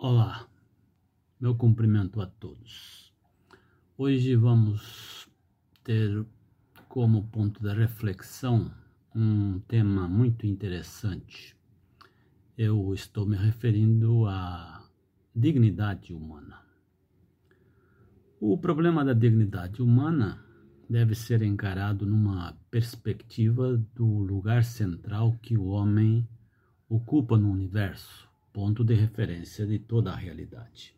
[0.00, 0.48] Olá,
[1.40, 3.12] meu cumprimento a todos.
[3.96, 5.28] Hoje vamos
[5.82, 6.24] ter
[6.88, 8.70] como ponto de reflexão
[9.12, 11.56] um tema muito interessante.
[12.56, 14.88] Eu estou me referindo à
[15.34, 16.62] dignidade humana.
[18.40, 20.44] O problema da dignidade humana
[20.88, 26.24] deve ser encarado numa perspectiva do lugar central que o homem
[26.88, 28.27] ocupa no universo
[28.58, 30.92] ponto de referência de toda a realidade.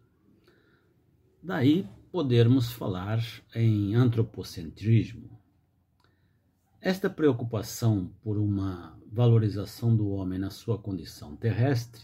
[1.43, 3.23] Daí podermos falar
[3.55, 5.39] em antropocentrismo.
[6.81, 12.01] Esta preocupação por uma valorização do homem na sua condição terrestre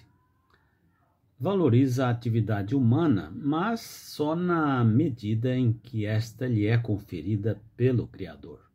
[1.40, 8.06] valoriza a atividade humana, mas só na medida em que esta lhe é conferida pelo
[8.06, 8.65] Criador.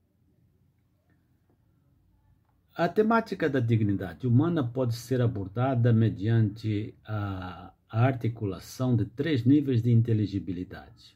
[2.82, 9.92] A temática da dignidade humana pode ser abordada mediante a, articulação de três níveis de
[9.92, 11.16] inteligibilidade: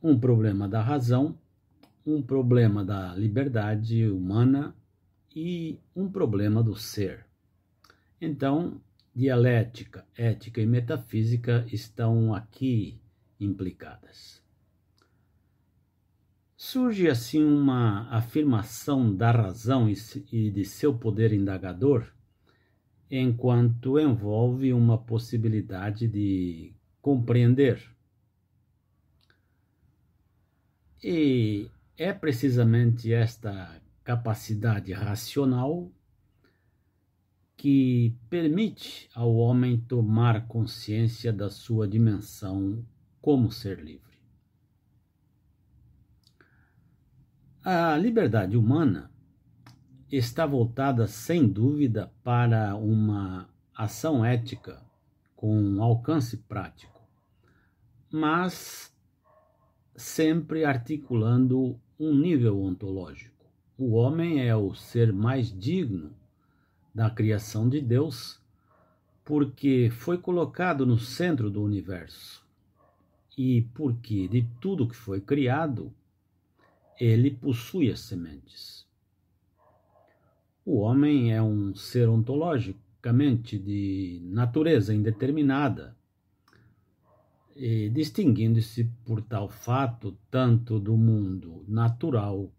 [0.00, 1.36] um problema da razão,
[2.06, 4.76] um problema da liberdade humana
[5.34, 7.26] e um problema do ser.
[8.20, 8.80] Então,
[9.12, 13.00] dialética, ética e metafísica estão aqui
[13.40, 14.40] implicadas.
[16.70, 22.12] Surge assim uma afirmação da razão e de seu poder indagador,
[23.10, 27.82] enquanto envolve uma possibilidade de compreender.
[31.02, 35.90] E é precisamente esta capacidade racional
[37.56, 42.84] que permite ao homem tomar consciência da sua dimensão
[43.22, 44.07] como ser livre.
[47.70, 49.10] A liberdade humana
[50.10, 54.82] está voltada, sem dúvida, para uma ação ética
[55.36, 56.98] com alcance prático,
[58.10, 58.90] mas
[59.94, 63.44] sempre articulando um nível ontológico.
[63.76, 66.16] O homem é o ser mais digno
[66.94, 68.40] da criação de Deus,
[69.22, 72.42] porque foi colocado no centro do universo
[73.36, 75.92] e porque de tudo que foi criado,
[76.98, 78.86] ele possui as sementes.
[80.64, 85.96] O homem é um ser ontologicamente de natureza indeterminada,
[87.92, 92.52] distinguindo-se por tal fato tanto do mundo natural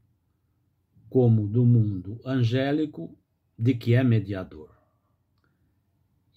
[1.10, 3.16] como do mundo angélico,
[3.58, 4.70] de que é mediador.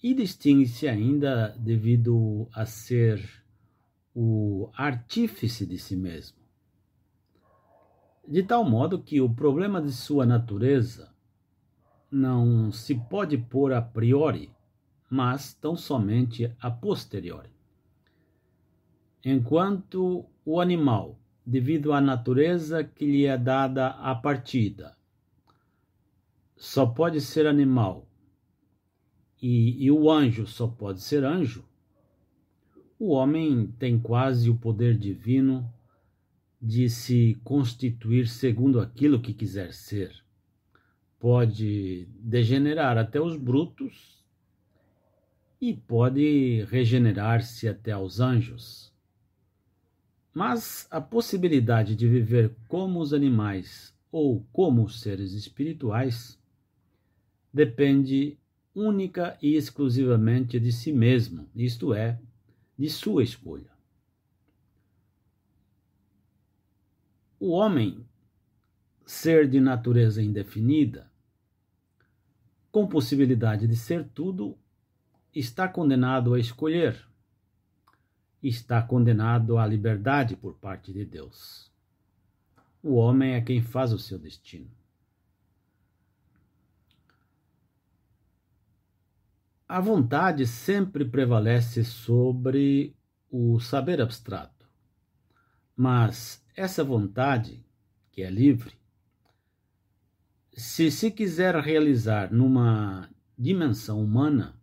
[0.01, 3.23] E distingue-se ainda devido a ser
[4.13, 6.42] o artífice de si mesmo
[8.27, 11.13] de tal modo que o problema de sua natureza
[12.09, 14.51] não se pode pôr a priori,
[15.09, 17.49] mas tão somente a posteriori.
[19.23, 24.95] Enquanto o animal, devido à natureza que lhe é dada à partida,
[26.55, 28.07] só pode ser animal
[29.41, 31.65] e, e o anjo só pode ser anjo,
[32.97, 35.69] o homem tem quase o poder divino
[36.65, 40.23] de se constituir segundo aquilo que quiser ser.
[41.19, 44.23] Pode degenerar até os brutos
[45.59, 48.93] e pode regenerar-se até aos anjos.
[50.33, 56.39] Mas a possibilidade de viver como os animais ou como os seres espirituais
[57.53, 58.37] depende
[58.73, 62.17] única e exclusivamente de si mesmo, isto é,
[62.79, 63.72] de sua escolha.
[67.45, 68.07] O homem,
[69.05, 71.11] ser de natureza indefinida,
[72.71, 74.57] com possibilidade de ser tudo,
[75.35, 77.05] está condenado a escolher,
[78.41, 81.69] está condenado à liberdade por parte de Deus.
[82.81, 84.71] O homem é quem faz o seu destino.
[89.67, 92.95] A vontade sempre prevalece sobre
[93.29, 94.65] o saber abstrato,
[95.75, 97.65] mas essa vontade,
[98.11, 98.73] que é livre,
[100.55, 104.55] se se quiser realizar numa dimensão humana,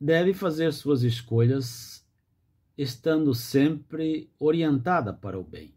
[0.00, 2.06] deve fazer suas escolhas
[2.76, 5.74] estando sempre orientada para o bem.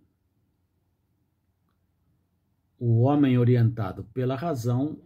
[2.80, 5.02] O homem orientado pela razão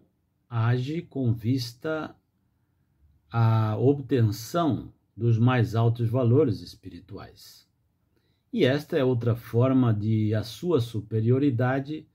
[0.50, 2.16] age com vista
[3.32, 7.68] à obtenção dos mais altos valores espirituais.
[8.56, 12.08] E esta é outra forma de a sua superioridade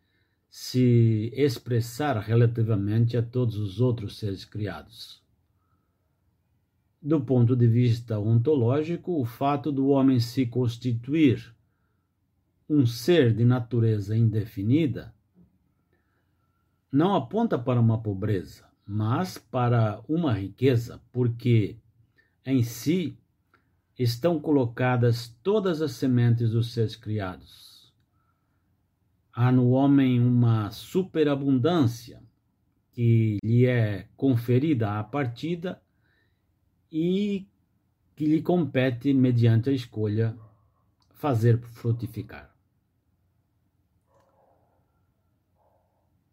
[0.48, 5.22] se expressar relativamente a todos os outros seres criados.
[7.02, 11.54] do ponto de vista ontológico, o fato do homem se constituir
[12.66, 15.14] um ser de natureza indefinida
[16.90, 21.76] não aponta para uma pobreza, mas para uma riqueza, porque
[22.46, 23.19] em si
[24.02, 27.92] estão colocadas todas as sementes dos seres criados.
[29.30, 32.22] Há no homem uma superabundância
[32.92, 35.82] que lhe é conferida à partida
[36.90, 37.46] e
[38.16, 40.34] que lhe compete, mediante a escolha,
[41.10, 42.50] fazer frutificar.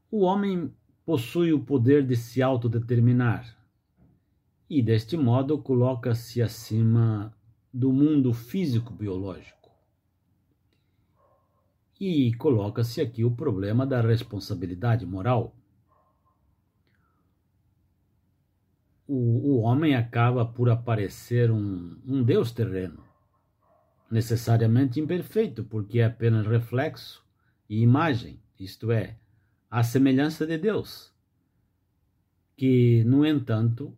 [0.10, 0.74] O homem
[1.06, 3.58] possui o poder de se autodeterminar
[4.70, 7.37] e, deste modo, coloca-se acima
[7.78, 9.70] do mundo físico-biológico.
[12.00, 15.56] E coloca-se aqui o problema da responsabilidade moral.
[19.08, 23.04] O, o homem acaba por aparecer um, um Deus terreno,
[24.10, 27.24] necessariamente imperfeito, porque é apenas reflexo
[27.70, 29.20] e imagem, isto é,
[29.70, 31.14] à semelhança de Deus,
[32.56, 33.96] que, no entanto,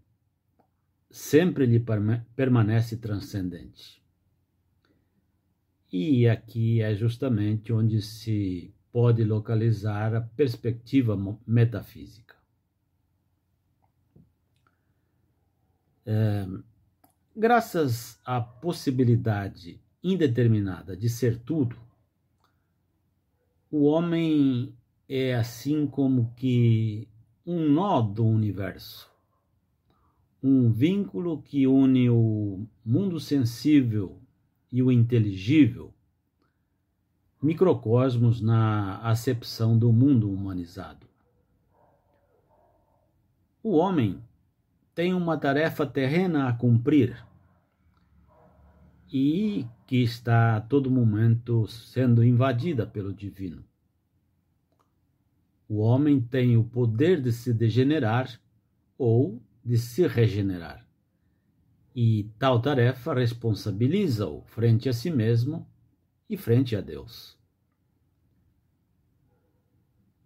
[1.09, 1.83] sempre lhe
[2.35, 3.99] permanece transcendente.
[5.91, 11.17] E aqui é justamente onde se pode localizar a perspectiva
[11.47, 12.35] metafísica.
[16.05, 16.47] É,
[17.35, 21.75] graças à possibilidade indeterminada de ser tudo,
[23.71, 24.75] o homem
[25.07, 27.07] é assim como que
[27.45, 29.11] um nó do universo,
[30.41, 34.21] um vínculo que une o mundo sensível
[34.71, 35.93] e o inteligível,
[37.41, 41.07] microcosmos na acepção do mundo humanizado.
[43.61, 44.21] O homem
[44.95, 47.25] tem uma tarefa terrena a cumprir
[49.11, 53.63] e que está a todo momento sendo invadida pelo divino.
[55.67, 58.39] O homem tem o poder de se degenerar
[58.97, 60.83] ou de se regenerar.
[61.95, 65.69] E tal tarefa responsabiliza-o frente a si mesmo
[66.27, 67.37] e frente a Deus.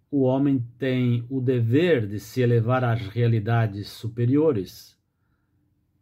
[0.10, 4.98] O homem tem o dever de se elevar às realidades superiores,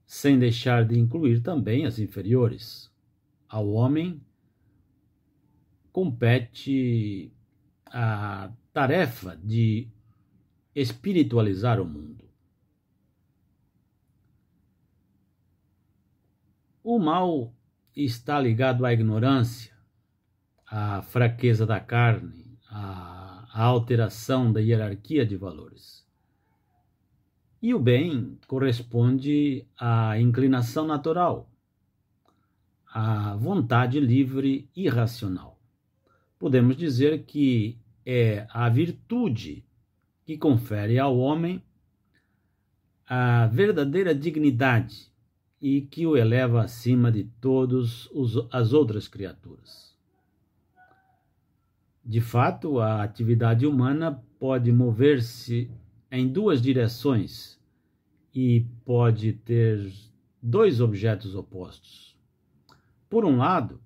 [0.05, 2.93] sem deixar de incluir também as inferiores.
[3.49, 4.21] Ao homem
[5.91, 7.33] compete
[7.87, 9.87] a tarefa de
[10.75, 12.30] espiritualizar o mundo.
[16.93, 17.53] O mal
[17.95, 19.73] está ligado à ignorância,
[20.67, 26.05] à fraqueza da carne, à, alteração da hierarquia de valores.
[27.61, 31.49] E o bem corresponde à inclinação natural,
[32.85, 35.57] à vontade livre e racional.
[36.37, 39.63] Podemos dizer que é a virtude
[40.25, 41.63] que confere ao homem
[43.07, 45.09] a verdadeira dignidade
[45.61, 48.09] e que o eleva acima de todas
[48.51, 49.95] as outras criaturas.
[52.03, 55.69] De fato, a atividade humana pode mover-se
[56.09, 57.61] em duas direções
[58.33, 59.93] e pode ter
[60.41, 62.17] dois objetos opostos.
[63.07, 63.79] Por um lado,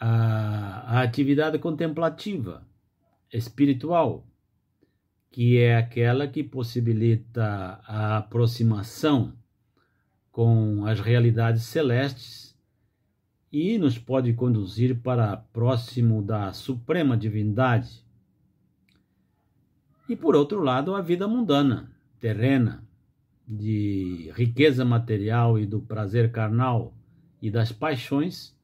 [0.00, 2.66] a, a atividade contemplativa,
[3.30, 4.26] espiritual,
[5.30, 9.34] que é aquela que possibilita a aproximação
[10.36, 12.54] com as realidades celestes
[13.50, 18.04] e nos pode conduzir para próximo da suprema divindade.
[20.06, 21.90] E por outro lado, a vida mundana,
[22.20, 22.86] terrena,
[23.48, 26.94] de riqueza material e do prazer carnal
[27.40, 28.54] e das paixões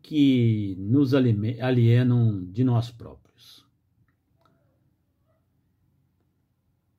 [0.00, 3.66] que nos alienam de nós próprios.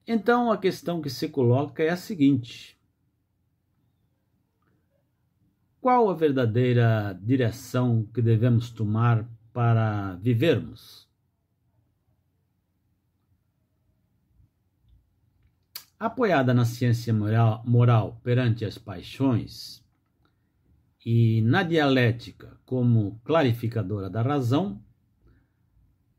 [0.05, 2.77] Então a questão que se coloca é a seguinte:
[5.81, 11.07] qual a verdadeira direção que devemos tomar para vivermos?
[16.00, 19.83] Apoiada na ciência moral, moral perante as paixões
[21.05, 24.81] e na dialética como clarificadora da razão,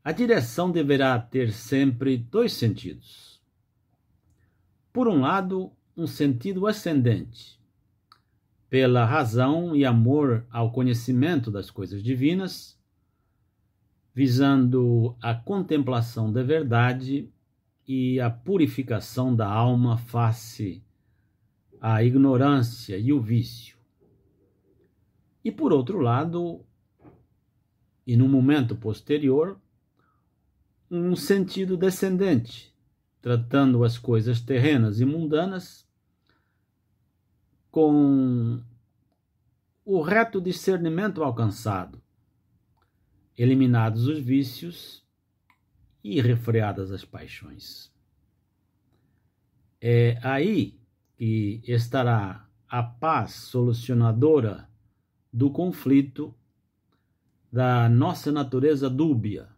[0.03, 3.31] a direção deverá ter sempre dois sentidos
[4.91, 7.60] por um lado, um sentido ascendente,
[8.71, 12.79] pela razão e amor ao conhecimento das coisas divinas,
[14.15, 17.29] visando a contemplação da verdade
[17.85, 20.81] e a purificação da alma face
[21.81, 23.75] a ignorância e o vício.
[25.43, 26.63] E por outro lado,
[28.07, 29.59] e no momento posterior,
[30.89, 32.73] um sentido descendente,
[33.21, 35.90] tratando as coisas terrenas e mundanas
[37.71, 38.61] com
[39.85, 42.01] o reto discernimento alcançado,
[43.37, 45.03] eliminados os vícios
[46.03, 47.91] e refreadas as paixões.
[49.79, 50.79] É aí
[51.17, 54.69] que estará a paz solucionadora
[55.31, 56.35] do conflito
[57.51, 59.49] da nossa natureza dúbia,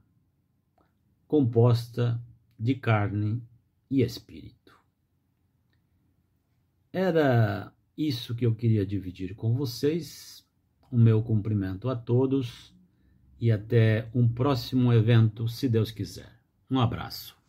[1.27, 2.22] composta
[2.58, 3.43] de carne
[3.89, 4.79] e espírito.
[6.91, 10.43] Era isso que eu queria dividir com vocês.
[10.91, 12.73] O meu cumprimento a todos
[13.39, 16.39] e até um próximo evento, se Deus quiser.
[16.69, 17.42] Um abraço.